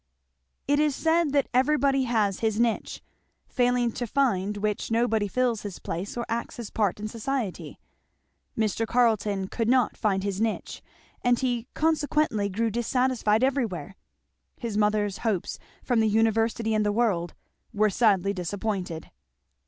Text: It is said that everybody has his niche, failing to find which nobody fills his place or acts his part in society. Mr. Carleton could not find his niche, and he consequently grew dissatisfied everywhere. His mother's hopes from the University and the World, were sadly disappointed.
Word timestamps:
It 0.67 0.79
is 0.79 0.95
said 0.95 1.31
that 1.33 1.47
everybody 1.53 2.05
has 2.05 2.39
his 2.39 2.59
niche, 2.59 3.03
failing 3.47 3.91
to 3.91 4.07
find 4.07 4.57
which 4.57 4.89
nobody 4.89 5.27
fills 5.27 5.61
his 5.61 5.77
place 5.77 6.17
or 6.17 6.25
acts 6.27 6.57
his 6.57 6.71
part 6.71 6.99
in 6.99 7.07
society. 7.07 7.77
Mr. 8.57 8.87
Carleton 8.87 9.47
could 9.47 9.67
not 9.69 9.95
find 9.95 10.23
his 10.23 10.41
niche, 10.41 10.81
and 11.23 11.37
he 11.37 11.67
consequently 11.75 12.49
grew 12.49 12.71
dissatisfied 12.71 13.43
everywhere. 13.43 13.95
His 14.57 14.75
mother's 14.75 15.19
hopes 15.19 15.59
from 15.83 15.99
the 15.99 16.09
University 16.09 16.73
and 16.73 16.83
the 16.83 16.91
World, 16.91 17.35
were 17.71 17.91
sadly 17.91 18.33
disappointed. 18.33 19.11